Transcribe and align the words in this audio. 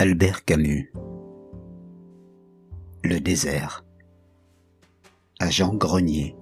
Albert 0.00 0.44
Camus. 0.44 0.92
Le 3.02 3.18
désert. 3.18 3.84
À 5.40 5.50
Jean 5.50 5.74
Grenier 5.74 6.36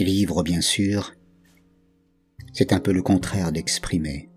Livre, 0.00 0.42
bien 0.42 0.60
sûr, 0.60 1.14
c'est 2.52 2.72
un 2.72 2.80
peu 2.80 2.92
le 2.92 3.02
contraire 3.02 3.52
d'exprimer. 3.52 4.30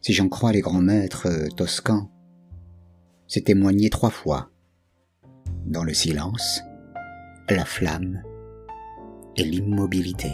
Si 0.00 0.14
j'en 0.14 0.30
crois 0.30 0.52
les 0.52 0.62
grands 0.62 0.80
maîtres 0.80 1.28
toscans, 1.56 2.10
c'est 3.28 3.44
témoigner 3.44 3.90
trois 3.90 4.08
fois, 4.08 4.50
dans 5.66 5.84
le 5.84 5.92
silence, 5.92 6.62
la 7.50 7.66
flamme 7.66 8.22
et 9.36 9.44
l'immobilité. 9.44 10.32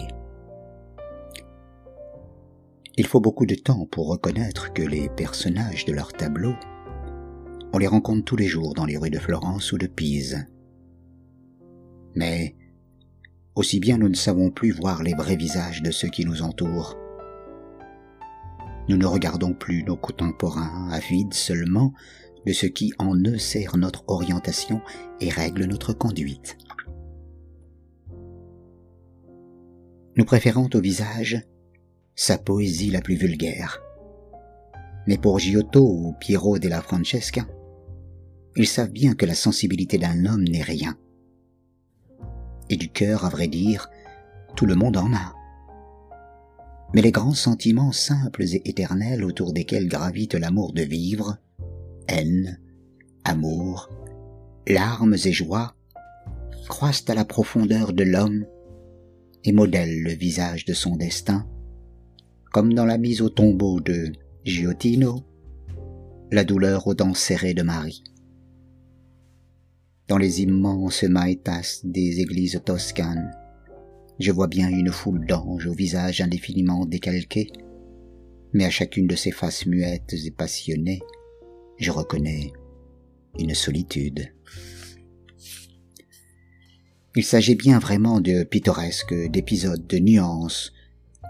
Il 2.98 3.06
faut 3.06 3.20
beaucoup 3.20 3.46
de 3.46 3.54
temps 3.54 3.86
pour 3.86 4.08
reconnaître 4.08 4.72
que 4.72 4.82
les 4.82 5.08
personnages 5.08 5.86
de 5.86 5.92
leur 5.92 6.12
tableau, 6.12 6.54
on 7.72 7.78
les 7.78 7.86
rencontre 7.86 8.24
tous 8.24 8.36
les 8.36 8.48
jours 8.48 8.74
dans 8.74 8.84
les 8.84 8.98
rues 8.98 9.08
de 9.08 9.18
Florence 9.18 9.72
ou 9.72 9.78
de 9.78 9.86
Pise. 9.86 10.46
Mais 12.14 12.54
aussi 13.54 13.80
bien 13.80 13.96
nous 13.96 14.10
ne 14.10 14.14
savons 14.14 14.50
plus 14.50 14.72
voir 14.72 15.02
les 15.02 15.14
vrais 15.14 15.36
visages 15.36 15.82
de 15.82 15.90
ceux 15.90 16.08
qui 16.08 16.26
nous 16.26 16.42
entourent. 16.42 16.98
Nous 18.88 18.98
ne 18.98 19.06
regardons 19.06 19.54
plus 19.54 19.84
nos 19.84 19.96
contemporains 19.96 20.90
avides 20.90 21.32
seulement 21.32 21.94
de 22.44 22.52
ce 22.52 22.66
qui 22.66 22.92
en 22.98 23.16
eux 23.16 23.38
sert 23.38 23.78
notre 23.78 24.04
orientation 24.08 24.82
et 25.20 25.30
règle 25.30 25.64
notre 25.64 25.94
conduite. 25.94 26.58
Nous 30.16 30.24
préférons 30.26 30.68
au 30.74 30.80
visage 30.80 31.42
sa 32.14 32.38
poésie 32.38 32.90
la 32.90 33.00
plus 33.00 33.16
vulgaire. 33.16 33.80
Mais 35.06 35.18
pour 35.18 35.38
Giotto 35.38 35.84
ou 35.84 36.12
Piero 36.20 36.58
della 36.58 36.80
Francesca, 36.80 37.46
ils 38.56 38.68
savent 38.68 38.90
bien 38.90 39.14
que 39.14 39.26
la 39.26 39.34
sensibilité 39.34 39.98
d'un 39.98 40.26
homme 40.26 40.44
n'est 40.44 40.62
rien. 40.62 40.96
Et 42.68 42.76
du 42.76 42.90
cœur, 42.90 43.24
à 43.24 43.28
vrai 43.28 43.48
dire, 43.48 43.90
tout 44.56 44.66
le 44.66 44.74
monde 44.74 44.96
en 44.96 45.12
a. 45.12 45.34
Mais 46.94 47.00
les 47.00 47.10
grands 47.10 47.34
sentiments 47.34 47.92
simples 47.92 48.42
et 48.42 48.62
éternels 48.66 49.24
autour 49.24 49.52
desquels 49.52 49.88
gravite 49.88 50.34
l'amour 50.34 50.74
de 50.74 50.82
vivre, 50.82 51.38
haine, 52.08 52.60
amour, 53.24 53.88
larmes 54.66 55.16
et 55.24 55.32
joie, 55.32 55.74
croissent 56.68 57.08
à 57.08 57.14
la 57.14 57.24
profondeur 57.24 57.92
de 57.92 58.04
l'homme 58.04 58.46
et 59.44 59.52
modèlent 59.52 60.02
le 60.02 60.12
visage 60.12 60.64
de 60.66 60.74
son 60.74 60.96
destin, 60.96 61.46
comme 62.52 62.74
dans 62.74 62.84
la 62.84 62.98
mise 62.98 63.22
au 63.22 63.30
tombeau 63.30 63.80
de 63.80 64.12
Giottino, 64.44 65.24
la 66.30 66.44
douleur 66.44 66.86
aux 66.86 66.94
dents 66.94 67.14
serrées 67.14 67.54
de 67.54 67.62
Marie. 67.62 68.04
Dans 70.08 70.18
les 70.18 70.42
immenses 70.42 71.04
maïtas 71.04 71.80
des 71.82 72.20
églises 72.20 72.60
toscanes, 72.64 73.30
je 74.18 74.30
vois 74.32 74.48
bien 74.48 74.68
une 74.68 74.92
foule 74.92 75.26
d'anges 75.26 75.66
au 75.66 75.72
visage 75.72 76.20
indéfiniment 76.20 76.84
décalqué, 76.84 77.50
mais 78.52 78.66
à 78.66 78.70
chacune 78.70 79.06
de 79.06 79.16
ces 79.16 79.30
faces 79.30 79.64
muettes 79.64 80.12
et 80.12 80.30
passionnées, 80.30 81.00
je 81.78 81.90
reconnais 81.90 82.52
une 83.38 83.54
solitude. 83.54 84.28
Il 87.16 87.24
s'agit 87.24 87.54
bien 87.54 87.78
vraiment 87.78 88.20
de 88.20 88.42
pittoresques, 88.44 89.14
d'épisodes 89.30 89.86
de 89.86 89.98
nuances 89.98 90.72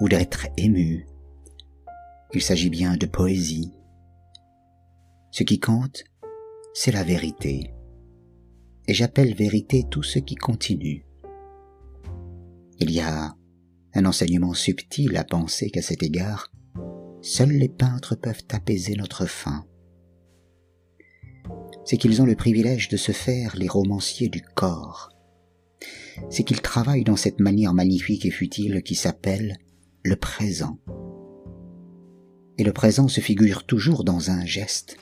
ou 0.01 0.09
d'être 0.09 0.49
ému. 0.57 1.07
Il 2.35 2.43
s'agit 2.43 2.71
bien 2.71 2.97
de 2.97 3.07
poésie. 3.07 3.73
Ce 5.31 5.43
qui 5.43 5.61
compte, 5.61 6.05
c'est 6.75 6.93
la 6.93 7.05
vérité. 7.05 7.75
Et 8.89 8.95
j'appelle 8.95 9.35
vérité 9.35 9.85
tout 9.91 10.03
ce 10.03 10.19
qui 10.19 10.35
continue. 10.35 11.07
Il 12.79 12.91
y 12.91 13.01
a 13.01 13.35
un 13.95 14.05
enseignement 14.07 14.55
subtil 14.55 15.17
à 15.17 15.25
penser 15.25 15.71
qu'à 15.71 15.83
cet 15.83 16.03
égard, 16.03 16.51
seuls 17.21 17.53
les 17.53 17.69
peintres 17.69 18.17
peuvent 18.17 18.45
apaiser 18.51 18.97
notre 18.97 19.27
faim. 19.27 19.65
C'est 21.85 21.97
qu'ils 21.97 22.23
ont 22.23 22.27
le 22.27 22.37
privilège 22.37 22.89
de 22.89 22.97
se 22.97 23.13
faire 23.13 23.57
les 23.57 23.69
romanciers 23.69 24.29
du 24.29 24.43
corps 24.43 25.13
c'est 26.31 26.45
qu'il 26.45 26.61
travaille 26.61 27.05
dans 27.05 27.17
cette 27.17 27.41
manière 27.41 27.75
magnifique 27.75 28.25
et 28.27 28.31
futile 28.31 28.83
qui 28.83 28.95
s'appelle 28.95 29.59
le 30.03 30.17
présent. 30.17 30.79
Et 32.59 32.65
le 32.65 32.73
présent 32.73 33.09
se 33.09 33.21
figure 33.21 33.65
toujours 33.65 34.05
dans 34.05 34.31
un 34.31 34.45
geste. 34.45 34.97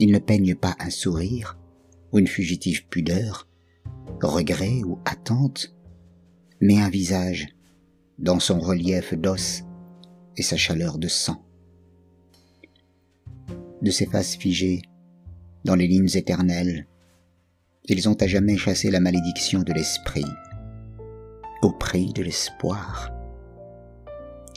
Il 0.00 0.12
ne 0.12 0.18
peigne 0.18 0.54
pas 0.54 0.74
un 0.78 0.90
sourire 0.90 1.58
ou 2.12 2.18
une 2.18 2.26
fugitive 2.26 2.86
pudeur, 2.88 3.48
regret 4.22 4.82
ou 4.84 4.98
attente, 5.04 5.74
mais 6.60 6.80
un 6.80 6.88
visage 6.88 7.48
dans 8.18 8.38
son 8.38 8.60
relief 8.60 9.14
d'os 9.14 9.64
et 10.36 10.42
sa 10.42 10.56
chaleur 10.56 10.98
de 10.98 11.08
sang. 11.08 11.44
De 13.82 13.90
ses 13.90 14.06
faces 14.06 14.36
figées, 14.36 14.82
dans 15.64 15.74
les 15.74 15.86
lignes 15.86 16.14
éternelles, 16.14 16.86
ils 17.88 18.08
ont 18.08 18.14
à 18.14 18.26
jamais 18.26 18.56
chassé 18.56 18.90
la 18.90 19.00
malédiction 19.00 19.62
de 19.62 19.72
l'esprit, 19.72 20.24
au 21.62 21.72
prix 21.72 22.12
de 22.12 22.22
l'espoir. 22.22 23.10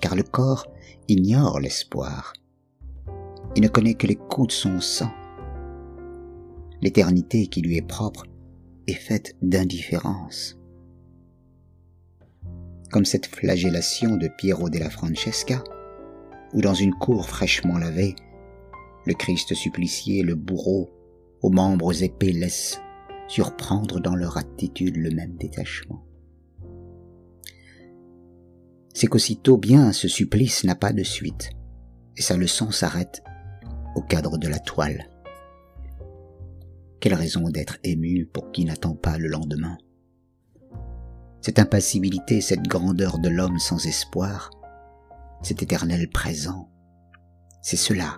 Car 0.05 0.15
le 0.15 0.21
corps 0.21 0.67
ignore 1.07 1.59
l'espoir. 1.59 2.33
Il 3.55 3.63
ne 3.63 3.67
connaît 3.67 3.95
que 3.95 4.05
les 4.05 4.13
coups 4.13 4.49
de 4.49 4.53
son 4.53 4.79
sang. 4.79 5.09
L'éternité 6.79 7.47
qui 7.47 7.61
lui 7.61 7.77
est 7.77 7.87
propre 7.87 8.27
est 8.85 8.93
faite 8.93 9.35
d'indifférence. 9.41 10.59
Comme 12.91 13.03
cette 13.03 13.25
flagellation 13.25 14.15
de 14.15 14.27
Piero 14.27 14.69
della 14.69 14.91
Francesca, 14.91 15.63
où 16.53 16.61
dans 16.61 16.75
une 16.75 16.93
cour 16.93 17.27
fraîchement 17.27 17.79
lavée, 17.79 18.13
le 19.07 19.15
Christ 19.15 19.55
supplicié, 19.55 20.21
le 20.21 20.35
bourreau, 20.35 20.91
aux 21.41 21.49
membres 21.49 22.03
épais 22.03 22.31
laisse 22.31 22.79
surprendre 23.27 23.99
dans 23.99 24.15
leur 24.15 24.37
attitude 24.37 24.97
le 24.97 25.09
même 25.09 25.35
détachement. 25.35 26.05
C'est 28.95 29.07
qu'aussitôt 29.07 29.57
bien 29.57 29.91
ce 29.91 30.07
supplice 30.07 30.63
n'a 30.63 30.73
pas 30.73 30.93
de 30.93 31.03
suite, 31.03 31.49
et 32.15 32.21
sa 32.21 32.37
leçon 32.37 32.71
s'arrête 32.71 33.21
au 33.93 34.01
cadre 34.01 34.37
de 34.37 34.47
la 34.47 34.57
toile. 34.57 35.09
Quelle 37.01 37.13
raison 37.13 37.49
d'être 37.49 37.77
ému 37.83 38.25
pour 38.25 38.53
qui 38.53 38.63
n'attend 38.63 38.95
pas 38.95 39.17
le 39.17 39.27
lendemain? 39.27 39.77
Cette 41.41 41.59
impassibilité, 41.59 42.39
cette 42.39 42.67
grandeur 42.67 43.19
de 43.19 43.27
l'homme 43.27 43.59
sans 43.59 43.85
espoir, 43.85 44.49
cet 45.43 45.61
éternel 45.61 46.09
présent, 46.09 46.69
c'est 47.61 47.75
cela, 47.75 48.17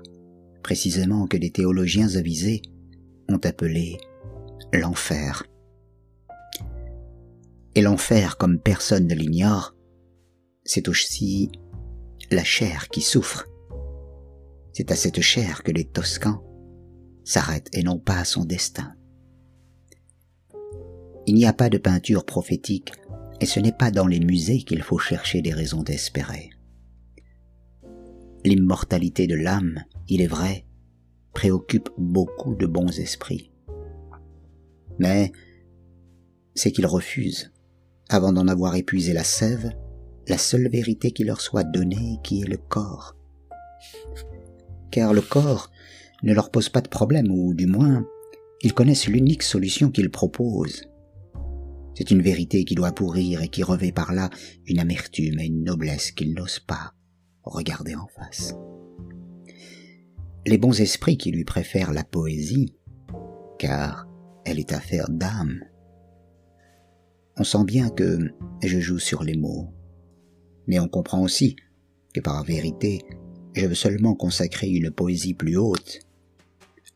précisément, 0.61 1.25
que 1.25 1.37
des 1.37 1.51
théologiens 1.51 2.16
avisés 2.16 2.61
ont 3.29 3.39
appelé 3.43 3.97
l'enfer. 4.71 5.43
Et 7.73 7.81
l'enfer, 7.81 8.37
comme 8.37 8.59
personne 8.59 9.07
ne 9.07 9.16
l'ignore, 9.16 9.73
c'est 10.67 10.88
aussi 10.88 11.51
la 12.29 12.44
chair 12.44 12.89
qui 12.89 13.01
souffre. 13.01 13.47
C'est 14.73 14.91
à 14.91 14.96
cette 14.96 15.22
chair 15.22 15.64
que 15.64 15.72
les 15.72 15.85
Toscans 15.85 16.43
s'arrêtent 17.23 17.69
et 17.73 17.81
non 17.81 17.97
pas 17.97 18.19
à 18.19 18.25
son 18.25 18.46
destin. 18.46 18.93
Il 21.25 21.34
n'y 21.34 21.47
a 21.47 21.53
pas 21.53 21.69
de 21.69 21.79
peinture 21.79 22.23
prophétique 22.23 22.93
et 23.41 23.47
ce 23.47 23.59
n'est 23.59 23.72
pas 23.72 23.90
dans 23.90 24.05
les 24.05 24.19
musées 24.19 24.59
qu'il 24.59 24.84
faut 24.84 24.99
chercher 24.99 25.41
des 25.41 25.53
raisons 25.53 25.81
d'espérer. 25.81 26.52
L'immortalité 28.46 29.25
de 29.25 29.35
l'âme, 29.35 29.84
il 30.08 30.22
est 30.22 30.28
vrai, 30.28 30.67
préoccupe 31.34 31.90
beaucoup 31.97 32.53
de 32.53 32.67
bons 32.67 32.99
esprits 32.99 33.52
mais 34.99 35.31
c'est 36.55 36.72
qu'ils 36.72 36.87
refusent, 36.87 37.52
avant 38.09 38.34
d'en 38.34 38.47
avoir 38.47 38.75
épuisé 38.75 39.14
la 39.14 39.23
sève, 39.23 39.72
la 40.28 40.38
seule 40.38 40.70
vérité 40.70 41.12
qui 41.12 41.24
leur 41.24 41.41
soit 41.41 41.64
donnée, 41.64 42.20
qui 42.24 42.41
est 42.41 42.47
le 42.47 42.58
corps. 42.58 43.16
Car 44.91 45.14
le 45.14 45.22
corps 45.22 45.72
ne 46.24 46.34
leur 46.34 46.52
pose 46.52 46.70
pas 46.70 46.82
de 46.82 46.90
problème, 46.90 47.32
ou 47.32 47.53
du 47.53 47.68
moins, 47.68 48.06
ils 48.62 48.74
connaissent 48.74 49.08
l'unique 49.08 49.44
solution 49.44 49.91
qu'il 49.91 50.09
propose. 50.09 50.84
C'est 51.96 52.12
une 52.12 52.22
vérité 52.22 52.66
qui 52.66 52.76
doit 52.76 52.91
pourrir 52.91 53.41
et 53.41 53.47
qui 53.47 53.64
revêt 53.64 53.91
par 53.91 54.14
là 54.14 54.29
une 54.66 54.79
amertume 54.79 55.40
et 55.40 55.46
une 55.46 55.64
noblesse 55.64 56.12
qu'ils 56.12 56.34
n'osent 56.34 56.59
pas 56.59 56.94
regarder 57.44 57.96
en 57.96 58.08
face. 58.08 58.56
Les 60.46 60.58
bons 60.58 60.79
esprits 60.79 61.18
qui 61.18 61.32
lui 61.32 61.44
préfèrent 61.44 61.94
la 61.94 62.03
poésie, 62.03 62.76
car 63.58 64.08
elle 64.46 64.59
est 64.59 64.74
affaire 64.74 65.09
d'âme. 65.09 65.59
On 67.38 67.44
sent 67.44 67.64
bien 67.66 67.90
que 67.90 68.32
je 68.64 68.79
joue 68.79 69.00
sur 69.00 69.24
les 69.24 69.35
mots, 69.35 69.74
Mais 70.67 70.79
on 70.79 70.87
comprend 70.87 71.22
aussi 71.22 71.55
que 72.14 72.19
par 72.19 72.43
vérité, 72.43 73.02
je 73.53 73.66
veux 73.66 73.75
seulement 73.75 74.16
consacrer 74.16 74.69
une 74.69 74.91
poésie 74.91 75.34
plus 75.34 75.58
haute, 75.58 75.99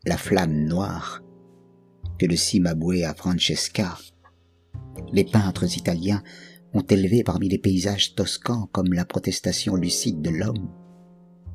la 0.04 0.16
flamme 0.16 0.64
noire, 0.64 1.22
que 2.18 2.26
le 2.26 2.36
Cimabue 2.36 3.02
à 3.02 3.14
Francesca. 3.14 3.98
Les 5.12 5.24
peintres 5.24 5.76
italiens 5.76 6.22
ont 6.74 6.82
élevé 6.82 7.24
parmi 7.24 7.48
les 7.48 7.58
paysages 7.58 8.14
toscans 8.14 8.68
comme 8.72 8.92
la 8.92 9.04
protestation 9.04 9.74
lucide 9.74 10.22
de 10.22 10.30
l'homme, 10.30 10.70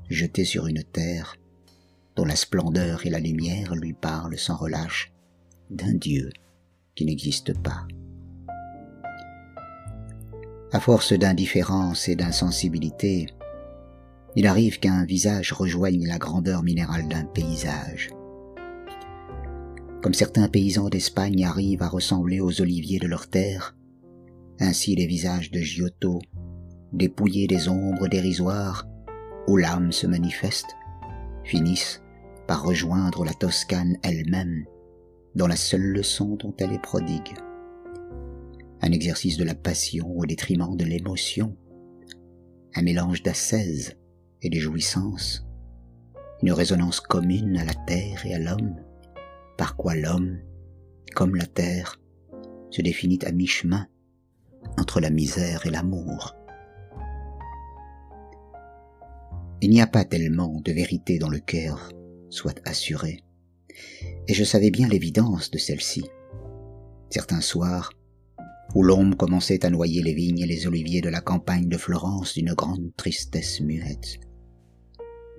jeté 0.09 0.45
sur 0.45 0.67
une 0.67 0.83
terre 0.83 1.35
dont 2.15 2.25
la 2.25 2.35
splendeur 2.35 3.05
et 3.05 3.09
la 3.09 3.19
lumière 3.19 3.75
lui 3.75 3.93
parlent 3.93 4.37
sans 4.37 4.57
relâche 4.57 5.13
d'un 5.69 5.93
Dieu 5.93 6.31
qui 6.95 7.05
n'existe 7.05 7.57
pas. 7.61 7.87
À 10.73 10.81
force 10.81 11.13
d'indifférence 11.13 12.09
et 12.09 12.17
d'insensibilité, 12.17 13.27
il 14.35 14.47
arrive 14.47 14.79
qu'un 14.79 15.05
visage 15.05 15.53
rejoigne 15.53 16.05
la 16.05 16.17
grandeur 16.17 16.61
minérale 16.61 17.07
d'un 17.07 17.23
paysage. 17.23 18.09
Comme 20.01 20.13
certains 20.13 20.49
paysans 20.49 20.89
d'Espagne 20.89 21.45
arrivent 21.45 21.83
à 21.83 21.87
ressembler 21.87 22.41
aux 22.41 22.61
oliviers 22.61 22.99
de 22.99 23.07
leur 23.07 23.29
terre, 23.29 23.77
ainsi 24.59 24.93
les 24.95 25.07
visages 25.07 25.51
de 25.51 25.59
Giotto, 25.59 26.19
dépouillés 26.91 27.47
des 27.47 27.69
ombres 27.69 28.09
dérisoires 28.09 28.85
où 29.47 29.55
l'âme 29.55 29.93
se 29.93 30.05
manifeste, 30.05 30.75
finissent 31.45 32.01
par 32.45 32.63
rejoindre 32.63 33.23
la 33.23 33.33
Toscane 33.33 33.95
elle-même, 34.03 34.65
dans 35.33 35.47
la 35.47 35.55
seule 35.55 35.93
leçon 35.93 36.35
dont 36.35 36.53
elle 36.59 36.73
est 36.73 36.81
prodigue. 36.81 37.35
Un 38.81 38.91
exercice 38.91 39.37
de 39.37 39.43
la 39.43 39.55
passion 39.55 40.15
au 40.15 40.25
détriment 40.25 40.75
de 40.75 40.85
l'émotion, 40.85 41.55
un 42.75 42.81
mélange 42.81 43.23
d'ascèse 43.23 43.95
et 44.41 44.49
de 44.49 44.59
jouissance, 44.59 45.45
une 46.43 46.51
résonance 46.51 46.99
commune 46.99 47.57
à 47.57 47.65
la 47.65 47.73
terre 47.73 48.25
et 48.25 48.35
à 48.35 48.39
l'homme, 48.39 48.75
par 49.57 49.75
quoi 49.75 49.95
l'homme, 49.95 50.39
comme 51.15 51.35
la 51.35 51.47
terre, 51.47 51.99
se 52.69 52.81
définit 52.81 53.19
à 53.25 53.31
mi-chemin 53.31 53.87
entre 54.77 54.99
la 54.99 55.09
misère 55.09 55.65
et 55.65 55.71
l'amour. 55.71 56.35
Il 59.61 59.71
n'y 59.71 59.81
a 59.81 59.87
pas 59.87 60.05
tellement 60.05 60.61
de 60.61 60.71
vérité 60.71 61.17
dans 61.17 61.29
le 61.29 61.39
cœur 61.39 61.89
soit 62.29 62.61
assurée. 62.65 63.23
Et 64.27 64.33
je 64.33 64.43
savais 64.43 64.71
bien 64.71 64.87
l'évidence 64.87 65.49
de 65.51 65.57
celle-ci. 65.57 66.05
Certains 67.09 67.41
soirs, 67.41 67.91
où 68.75 68.83
l'ombre 68.83 69.17
commençait 69.17 69.65
à 69.65 69.69
noyer 69.69 70.03
les 70.03 70.13
vignes 70.13 70.39
et 70.39 70.45
les 70.45 70.67
oliviers 70.67 71.01
de 71.01 71.09
la 71.09 71.21
campagne 71.21 71.67
de 71.67 71.77
Florence 71.77 72.33
d'une 72.33 72.53
grande 72.53 72.91
tristesse 72.95 73.61
muette. 73.61 74.19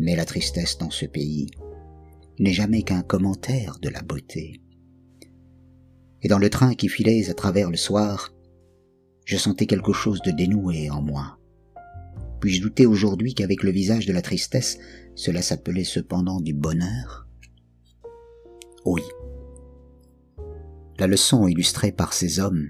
Mais 0.00 0.16
la 0.16 0.24
tristesse 0.24 0.78
dans 0.78 0.90
ce 0.90 1.06
pays 1.06 1.48
n'est 2.38 2.52
jamais 2.52 2.82
qu'un 2.82 3.02
commentaire 3.02 3.78
de 3.80 3.88
la 3.88 4.02
beauté. 4.02 4.60
Et 6.22 6.28
dans 6.28 6.38
le 6.38 6.50
train 6.50 6.74
qui 6.74 6.88
filait 6.88 7.30
à 7.30 7.34
travers 7.34 7.70
le 7.70 7.76
soir, 7.76 8.32
je 9.24 9.36
sentais 9.36 9.66
quelque 9.66 9.92
chose 9.92 10.22
de 10.22 10.30
dénoué 10.30 10.90
en 10.90 11.02
moi. 11.02 11.38
Puis-je 12.40 12.62
douter 12.62 12.86
aujourd'hui 12.86 13.34
qu'avec 13.34 13.62
le 13.62 13.70
visage 13.70 14.06
de 14.06 14.12
la 14.12 14.22
tristesse, 14.22 14.78
cela 15.14 15.42
s'appelait 15.42 15.84
cependant 15.84 16.40
du 16.40 16.54
bonheur? 16.54 17.26
Oui. 18.84 19.02
La 20.98 21.06
leçon 21.06 21.46
illustrée 21.46 21.92
par 21.92 22.12
ces 22.12 22.40
hommes, 22.40 22.68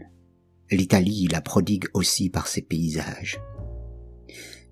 l'Italie 0.76 1.29
la 1.29 1.41
prodigue 1.41 1.87
aussi 1.94 2.31
par 2.31 2.47
ses 2.47 2.62
paysages. 2.62 3.41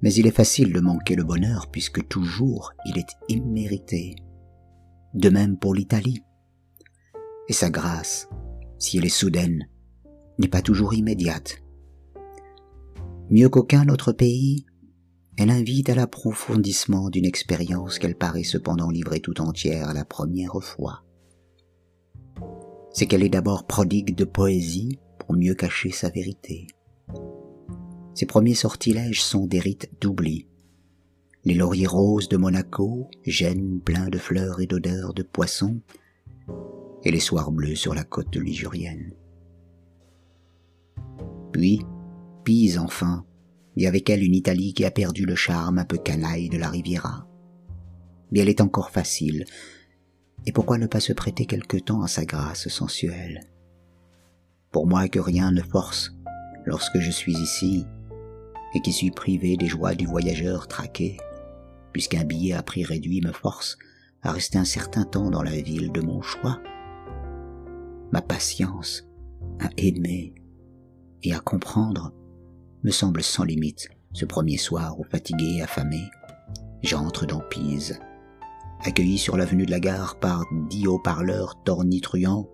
Mais 0.02 0.12
il 0.12 0.26
est 0.26 0.30
facile 0.30 0.72
de 0.72 0.80
manquer 0.80 1.16
le 1.16 1.24
bonheur 1.24 1.70
puisque 1.70 2.06
toujours 2.08 2.72
il 2.86 2.98
est 2.98 3.16
immérité. 3.28 4.16
De 5.14 5.30
même 5.30 5.58
pour 5.58 5.74
l'Italie. 5.74 6.22
Et 7.48 7.52
sa 7.52 7.70
grâce, 7.70 8.28
si 8.78 8.98
elle 8.98 9.06
est 9.06 9.08
soudaine, 9.08 9.68
n'est 10.38 10.48
pas 10.48 10.62
toujours 10.62 10.92
immédiate. 10.92 11.62
Mieux 13.30 13.48
qu'aucun 13.48 13.88
autre 13.88 14.12
pays, 14.12 14.66
elle 15.38 15.50
invite 15.50 15.88
à 15.88 15.94
l'approfondissement 15.94 17.10
d'une 17.10 17.24
expérience 17.24 17.98
qu'elle 17.98 18.16
paraît 18.16 18.44
cependant 18.44 18.90
livrer 18.90 19.20
tout 19.20 19.40
entière 19.40 19.94
la 19.94 20.04
première 20.04 20.62
fois. 20.62 21.04
C'est 22.92 23.06
qu'elle 23.06 23.22
est 23.22 23.30
d'abord 23.30 23.66
prodigue 23.66 24.14
de 24.14 24.24
poésie 24.24 24.98
mieux 25.34 25.54
cacher 25.54 25.90
sa 25.90 26.08
vérité. 26.08 26.66
Ses 28.14 28.26
premiers 28.26 28.54
sortilèges 28.54 29.22
sont 29.22 29.46
des 29.46 29.60
rites 29.60 29.90
d'oubli. 30.00 30.46
Les 31.44 31.54
lauriers 31.54 31.86
roses 31.86 32.28
de 32.28 32.36
Monaco, 32.36 33.10
gênent 33.24 33.80
pleins 33.80 34.08
de 34.08 34.18
fleurs 34.18 34.60
et 34.60 34.66
d'odeurs 34.66 35.14
de 35.14 35.22
poissons, 35.22 35.80
et 37.04 37.10
les 37.10 37.20
soirs 37.20 37.52
bleus 37.52 37.76
sur 37.76 37.94
la 37.94 38.04
côte 38.04 38.36
ligurienne. 38.36 39.12
Puis, 41.52 41.82
Pise 42.42 42.78
enfin, 42.78 43.24
et 43.76 43.86
avec 43.86 44.08
elle 44.08 44.22
une 44.22 44.34
Italie 44.34 44.72
qui 44.72 44.84
a 44.84 44.90
perdu 44.90 45.26
le 45.26 45.34
charme 45.34 45.78
un 45.78 45.84
peu 45.84 45.98
canaille 45.98 46.48
de 46.48 46.58
la 46.58 46.70
Riviera. 46.70 47.28
Mais 48.30 48.40
elle 48.40 48.48
est 48.48 48.60
encore 48.60 48.90
facile, 48.90 49.44
et 50.46 50.52
pourquoi 50.52 50.78
ne 50.78 50.86
pas 50.86 51.00
se 51.00 51.12
prêter 51.12 51.46
quelque 51.46 51.76
temps 51.76 52.02
à 52.02 52.08
sa 52.08 52.24
grâce 52.24 52.68
sensuelle? 52.68 53.40
Pour 54.76 54.86
moi 54.86 55.08
que 55.08 55.18
rien 55.18 55.52
ne 55.52 55.62
force, 55.62 56.12
lorsque 56.66 56.98
je 56.98 57.10
suis 57.10 57.32
ici, 57.32 57.86
et 58.74 58.82
qui 58.82 58.92
suis 58.92 59.10
privé 59.10 59.56
des 59.56 59.68
joies 59.68 59.94
du 59.94 60.04
voyageur 60.04 60.68
traqué, 60.68 61.16
puisqu'un 61.94 62.24
billet 62.24 62.52
à 62.52 62.62
prix 62.62 62.84
réduit 62.84 63.22
me 63.22 63.32
force 63.32 63.78
à 64.22 64.32
rester 64.32 64.58
un 64.58 64.66
certain 64.66 65.04
temps 65.04 65.30
dans 65.30 65.42
la 65.42 65.58
ville 65.62 65.92
de 65.92 66.02
mon 66.02 66.20
choix. 66.20 66.60
Ma 68.12 68.20
patience 68.20 69.04
à 69.60 69.70
aimer 69.78 70.34
et 71.22 71.32
à 71.32 71.40
comprendre 71.40 72.12
me 72.82 72.90
semble 72.90 73.22
sans 73.22 73.44
limite 73.44 73.88
ce 74.12 74.26
premier 74.26 74.58
soir 74.58 75.00
où 75.00 75.04
fatigué 75.04 75.54
et 75.56 75.62
affamé, 75.62 76.02
j'entre 76.82 77.24
dans 77.24 77.40
Pise, 77.48 77.98
accueilli 78.84 79.16
sur 79.16 79.38
l'avenue 79.38 79.64
de 79.64 79.70
la 79.70 79.80
gare 79.80 80.20
par 80.20 80.44
dix 80.68 80.86
haut-parleurs 80.86 81.62
tornitruants 81.64 82.50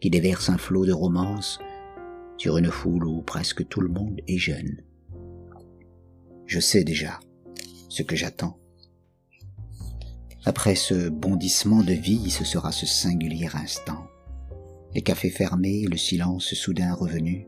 qui 0.00 0.10
déversent 0.10 0.50
un 0.50 0.58
flot 0.58 0.86
de 0.86 0.92
romance 0.92 1.58
sur 2.36 2.56
une 2.56 2.70
foule 2.70 3.06
où 3.06 3.22
presque 3.22 3.66
tout 3.68 3.80
le 3.80 3.88
monde 3.88 4.20
est 4.26 4.38
jeune. 4.38 4.82
Je 6.46 6.60
sais 6.60 6.84
déjà 6.84 7.20
ce 7.88 8.02
que 8.02 8.16
j'attends. 8.16 8.58
Après 10.44 10.76
ce 10.76 11.08
bondissement 11.08 11.82
de 11.82 11.92
vie, 11.92 12.30
ce 12.30 12.44
sera 12.44 12.72
ce 12.72 12.86
singulier 12.86 13.48
instant. 13.54 14.06
Les 14.94 15.02
cafés 15.02 15.30
fermés, 15.30 15.84
le 15.90 15.96
silence 15.96 16.54
soudain 16.54 16.94
revenu, 16.94 17.46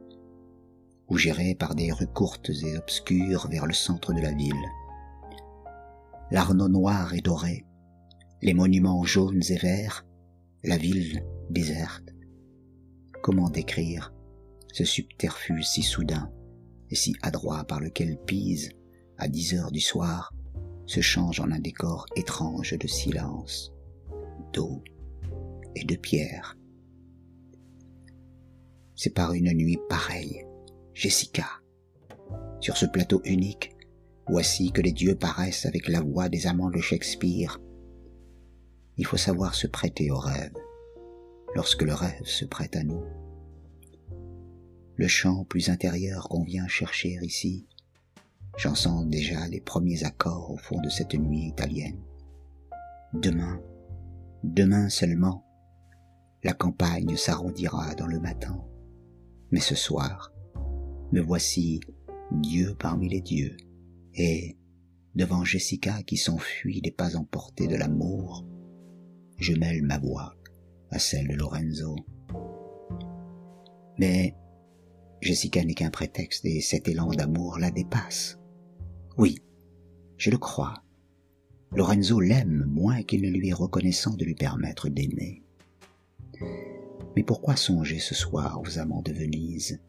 ou 1.08 1.16
j'irai 1.16 1.54
par 1.54 1.74
des 1.74 1.92
rues 1.92 2.06
courtes 2.06 2.50
et 2.50 2.76
obscures 2.76 3.48
vers 3.48 3.66
le 3.66 3.72
centre 3.72 4.12
de 4.12 4.20
la 4.20 4.32
ville. 4.32 4.52
L'arnaud 6.30 6.68
noir 6.68 7.14
et 7.14 7.20
doré, 7.20 7.64
les 8.42 8.54
monuments 8.54 9.04
jaunes 9.04 9.42
et 9.48 9.56
verts, 9.56 10.06
la 10.62 10.76
ville 10.76 11.24
déserte. 11.48 12.10
Comment 13.22 13.50
décrire 13.50 14.12
ce 14.72 14.84
subterfuge 14.84 15.66
si 15.66 15.82
soudain 15.82 16.32
et 16.90 16.94
si 16.94 17.14
adroit 17.22 17.64
par 17.64 17.80
lequel 17.80 18.18
Pise, 18.24 18.70
à 19.18 19.28
dix 19.28 19.54
heures 19.54 19.70
du 19.70 19.80
soir, 19.80 20.32
se 20.86 21.00
change 21.00 21.38
en 21.40 21.50
un 21.50 21.58
décor 21.58 22.06
étrange 22.16 22.76
de 22.78 22.86
silence, 22.86 23.72
d'eau 24.52 24.82
et 25.76 25.84
de 25.84 25.96
pierre. 25.96 26.56
C'est 28.96 29.14
par 29.14 29.34
une 29.34 29.52
nuit 29.52 29.78
pareille 29.88 30.44
Jessica. 30.94 31.46
Sur 32.60 32.76
ce 32.76 32.86
plateau 32.86 33.22
unique, 33.24 33.76
voici 34.28 34.72
que 34.72 34.82
les 34.82 34.92
dieux 34.92 35.14
paraissent 35.14 35.66
avec 35.66 35.88
la 35.88 36.00
voix 36.00 36.28
des 36.28 36.46
amants 36.46 36.70
de 36.70 36.80
Shakespeare. 36.80 37.58
Il 38.96 39.06
faut 39.06 39.16
savoir 39.16 39.54
se 39.54 39.66
prêter 39.66 40.10
au 40.10 40.18
rêve, 40.18 40.52
lorsque 41.54 41.82
le 41.82 41.94
rêve 41.94 42.24
se 42.24 42.44
prête 42.44 42.76
à 42.76 42.84
nous. 42.84 43.02
Le 44.96 45.08
chant 45.08 45.44
plus 45.44 45.70
intérieur 45.70 46.28
qu'on 46.28 46.42
vient 46.42 46.68
chercher 46.68 47.18
ici, 47.22 47.66
j'en 48.56 48.74
sens 48.74 49.06
déjà 49.06 49.48
les 49.48 49.60
premiers 49.60 50.04
accords 50.04 50.50
au 50.50 50.56
fond 50.56 50.80
de 50.80 50.88
cette 50.88 51.14
nuit 51.14 51.46
italienne. 51.46 52.02
Demain, 53.14 53.60
demain 54.44 54.88
seulement, 54.88 55.44
la 56.42 56.52
campagne 56.52 57.16
s'arrondira 57.16 57.94
dans 57.94 58.06
le 58.06 58.20
matin, 58.20 58.64
mais 59.50 59.60
ce 59.60 59.74
soir, 59.74 60.32
me 61.12 61.20
voici 61.20 61.80
Dieu 62.32 62.76
parmi 62.78 63.08
les 63.08 63.20
dieux, 63.20 63.56
et, 64.14 64.56
devant 65.14 65.44
Jessica 65.44 66.02
qui 66.02 66.16
s'enfuit 66.16 66.80
des 66.80 66.92
pas 66.92 67.16
emportés 67.16 67.66
de 67.66 67.76
l'amour, 67.76 68.46
je 69.38 69.54
mêle 69.54 69.82
ma 69.82 69.98
voix 69.98 70.36
à 70.90 70.98
celle 70.98 71.28
de 71.28 71.34
Lorenzo. 71.34 71.96
Mais 73.98 74.34
Jessica 75.20 75.64
n'est 75.64 75.74
qu'un 75.74 75.90
prétexte 75.90 76.44
et 76.44 76.60
cet 76.60 76.88
élan 76.88 77.08
d'amour 77.08 77.58
la 77.58 77.70
dépasse. 77.70 78.38
Oui, 79.18 79.38
je 80.16 80.30
le 80.30 80.38
crois. 80.38 80.82
Lorenzo 81.72 82.20
l'aime 82.20 82.64
moins 82.66 83.02
qu'il 83.02 83.22
ne 83.22 83.30
lui 83.30 83.50
est 83.50 83.54
reconnaissant 83.54 84.14
de 84.14 84.24
lui 84.24 84.34
permettre 84.34 84.88
d'aimer. 84.88 85.42
Mais 87.16 87.22
pourquoi 87.22 87.56
songer 87.56 87.98
ce 87.98 88.14
soir 88.14 88.60
aux 88.62 88.78
amants 88.78 89.02
de 89.02 89.12
Venise 89.12 89.80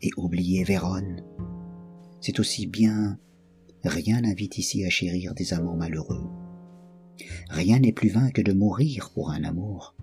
et 0.00 0.10
oublier 0.16 0.64
Vérone? 0.64 1.22
C'est 2.20 2.40
aussi 2.40 2.66
bien 2.66 3.18
rien 3.84 4.20
n'invite 4.22 4.58
ici 4.58 4.84
à 4.84 4.90
chérir 4.90 5.34
des 5.34 5.52
amants 5.52 5.76
malheureux. 5.76 6.28
Rien 7.50 7.78
n'est 7.78 7.92
plus 7.92 8.08
vain 8.08 8.30
que 8.30 8.42
de 8.42 8.52
mourir 8.52 9.10
pour 9.12 9.30
un 9.30 9.44
amour. 9.44 9.94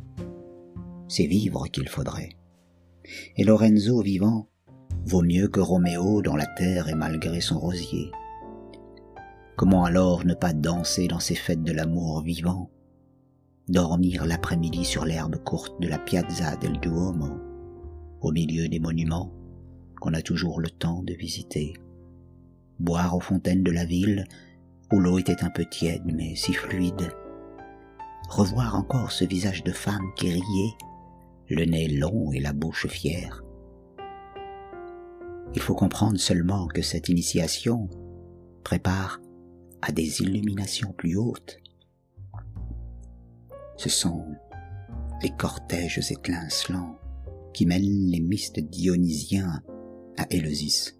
C'est 1.08 1.28
vivre 1.28 1.68
qu'il 1.68 1.88
faudrait. 1.88 2.30
Et 3.38 3.44
Lorenzo 3.44 4.02
vivant 4.02 4.48
vaut 5.06 5.22
mieux 5.22 5.48
que 5.48 5.60
Roméo 5.60 6.22
dans 6.22 6.36
la 6.36 6.48
terre 6.48 6.90
et 6.90 6.96
malgré 6.96 7.42
son 7.42 7.60
rosier. 7.60 8.12
Comment 9.56 9.86
alors 9.86 10.26
ne 10.26 10.34
pas 10.34 10.54
danser 10.54 11.08
dans 11.08 11.20
ces 11.20 11.36
fêtes 11.36 11.64
de 11.64 11.72
l'amour 11.72 12.22
vivant 12.24 12.70
Dormir 13.68 14.26
l'après-midi 14.26 14.84
sur 14.86 15.06
l'herbe 15.06 15.38
courte 15.38 15.82
de 15.82 15.88
la 15.88 15.98
Piazza 15.98 16.56
del 16.58 16.80
Duomo, 16.80 17.40
au 18.22 18.32
milieu 18.32 18.68
des 18.68 18.80
monuments 18.80 19.32
qu'on 20.02 20.14
a 20.14 20.22
toujours 20.22 20.60
le 20.60 20.70
temps 20.70 21.04
de 21.04 21.14
visiter. 21.14 21.74
Boire 22.80 23.16
aux 23.16 23.22
fontaines 23.22 23.64
de 23.64 23.72
la 23.72 23.86
ville, 23.86 24.26
où 24.92 25.00
l'eau 25.00 25.18
était 25.18 25.44
un 25.44 25.50
peu 25.50 25.66
tiède 25.66 26.04
mais 26.06 26.36
si 26.36 26.54
fluide. 26.54 27.12
Revoir 28.30 28.76
encore 28.76 29.12
ce 29.12 29.26
visage 29.26 29.64
de 29.64 29.72
femme 29.72 30.12
qui 30.16 30.32
riait, 30.32 30.76
le 31.50 31.66
nez 31.66 31.88
long 31.88 32.32
et 32.32 32.40
la 32.40 32.54
bouche 32.54 32.88
fière. 32.88 33.44
Il 35.54 35.62
faut 35.62 35.76
comprendre 35.76 36.20
seulement 36.20 36.68
que 36.68 36.82
cette 36.82 37.10
initiation 37.10 37.90
prépare 38.64 39.22
à 39.82 39.92
des 39.92 40.22
illuminations 40.22 40.92
plus 40.94 41.16
hautes. 41.16 41.60
Ce 43.78 43.90
sont 43.90 44.26
les 45.22 45.30
cortèges 45.30 46.12
étincelants 46.12 46.98
qui 47.54 47.66
mènent 47.66 48.10
les 48.10 48.20
mystes 48.20 48.60
dionysiens 48.60 49.62
à 50.18 50.26
Éleusis. 50.30 51.00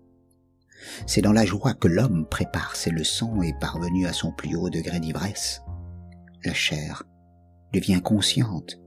C'est 1.08 1.22
dans 1.22 1.34
la 1.34 1.46
joie 1.46 1.74
que 1.74 1.88
l'homme 1.88 2.28
prépare 2.30 2.76
ses 2.76 2.92
leçons 2.92 3.42
et 3.42 3.54
parvenu 3.60 4.06
à 4.06 4.14
son 4.14 4.32
plus 4.32 4.56
haut 4.56 4.70
degré 4.70 5.00
d'ivresse. 5.00 5.62
La 6.44 6.54
chair 6.54 7.04
devient 7.74 8.02
consciente 8.04 8.80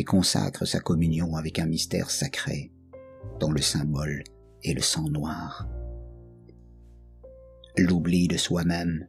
et 0.00 0.04
consacre 0.04 0.64
sa 0.64 0.80
communion 0.80 1.36
avec 1.36 1.58
un 1.58 1.66
mystère 1.66 2.10
sacré 2.10 2.72
dont 3.38 3.50
le 3.50 3.60
symbole 3.60 4.24
est 4.64 4.72
le 4.72 4.80
sang 4.80 5.10
noir. 5.10 5.68
L'oubli 7.76 8.26
de 8.26 8.38
soi-même 8.38 9.06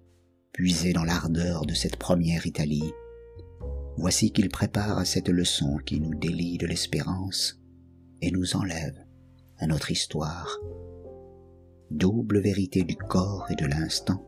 puisé 0.52 0.92
dans 0.92 1.06
l'ardeur 1.06 1.66
de 1.66 1.74
cette 1.74 1.96
première 1.96 2.46
Italie. 2.46 2.92
Voici 3.96 4.34
qu'il 4.34 4.50
prépare 4.50 4.98
à 4.98 5.06
cette 5.06 5.30
leçon 5.30 5.78
qui 5.78 6.02
nous 6.02 6.14
délie 6.14 6.58
de 6.58 6.68
l'espérance 6.68 7.62
et 8.22 8.30
nous 8.30 8.58
enlève 8.58 9.02
à 9.60 9.68
notre 9.68 9.92
histoire. 9.92 10.60
Double 11.90 12.42
vérité 12.42 12.84
du 12.84 12.98
corps 12.98 13.48
et 13.50 13.56
de 13.56 13.66
l'instant 13.66 14.28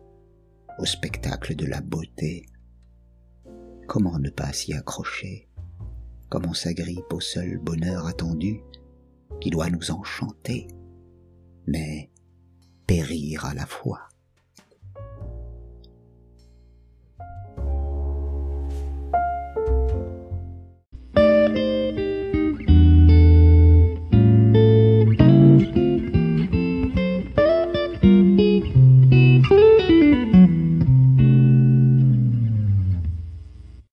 au 0.80 0.86
spectacle 0.86 1.58
de 1.58 1.66
la 1.66 1.82
beauté. 1.82 2.46
Comment 3.86 4.18
ne 4.18 4.30
pas 4.30 4.54
s'y 4.54 4.72
accrocher? 4.72 5.50
Comme 6.34 6.48
on 6.48 6.54
s'agrippe 6.56 7.14
au 7.14 7.20
seul 7.20 7.60
bonheur 7.60 8.08
attendu 8.08 8.64
qui 9.40 9.52
doit 9.52 9.70
nous 9.70 9.92
enchanter, 9.92 10.66
mais 11.68 12.10
périr 12.88 13.46
à 13.46 13.54
la 13.54 13.68
fois. 13.68 14.10